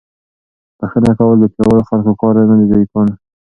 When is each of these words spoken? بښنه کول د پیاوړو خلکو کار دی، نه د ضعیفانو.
بښنه 0.77 1.11
کول 1.19 1.37
د 1.41 1.45
پیاوړو 1.53 1.87
خلکو 1.89 2.11
کار 2.21 2.33
دی، 2.37 2.43
نه 2.49 2.55
د 2.59 2.61
ضعیفانو. 2.71 3.13